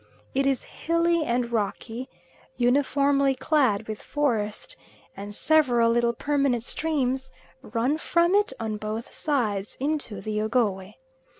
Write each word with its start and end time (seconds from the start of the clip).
It 0.33 0.47
is 0.47 0.63
hilly 0.63 1.23
and 1.23 1.51
rocky, 1.51 2.09
uniformly 2.57 3.35
clad 3.35 3.87
with 3.87 4.01
forest, 4.01 4.75
and 5.15 5.35
several 5.35 5.91
little 5.91 6.13
permanent 6.13 6.63
streams 6.63 7.31
run 7.61 7.99
from 7.99 8.33
it 8.33 8.51
on 8.59 8.77
both 8.77 9.13
sides 9.13 9.77
into 9.79 10.19
the 10.19 10.41
Ogowe. 10.41 10.95